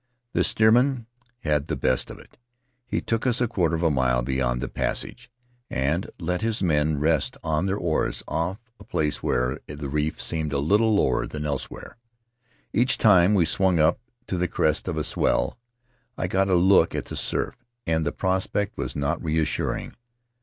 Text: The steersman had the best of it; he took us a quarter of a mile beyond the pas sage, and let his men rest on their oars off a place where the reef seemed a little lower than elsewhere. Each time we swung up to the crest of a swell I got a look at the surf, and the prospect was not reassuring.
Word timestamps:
The 0.33 0.43
steersman 0.43 1.05
had 1.41 1.67
the 1.67 1.75
best 1.75 2.09
of 2.09 2.17
it; 2.17 2.39
he 2.87 3.01
took 3.01 3.27
us 3.27 3.39
a 3.39 3.47
quarter 3.47 3.75
of 3.75 3.83
a 3.83 3.91
mile 3.91 4.23
beyond 4.23 4.59
the 4.59 4.67
pas 4.67 4.97
sage, 4.97 5.29
and 5.69 6.09
let 6.19 6.41
his 6.41 6.63
men 6.63 6.97
rest 6.99 7.37
on 7.43 7.67
their 7.67 7.77
oars 7.77 8.23
off 8.27 8.57
a 8.79 8.83
place 8.83 9.21
where 9.21 9.59
the 9.67 9.89
reef 9.89 10.19
seemed 10.19 10.53
a 10.53 10.57
little 10.57 10.95
lower 10.95 11.27
than 11.27 11.45
elsewhere. 11.45 11.97
Each 12.73 12.97
time 12.97 13.35
we 13.35 13.45
swung 13.45 13.77
up 13.77 13.99
to 14.25 14.37
the 14.39 14.47
crest 14.47 14.87
of 14.87 14.97
a 14.97 15.03
swell 15.03 15.59
I 16.17 16.25
got 16.25 16.49
a 16.49 16.55
look 16.55 16.95
at 16.95 17.05
the 17.05 17.15
surf, 17.15 17.63
and 17.85 18.03
the 18.03 18.11
prospect 18.11 18.79
was 18.79 18.95
not 18.95 19.23
reassuring. 19.23 19.93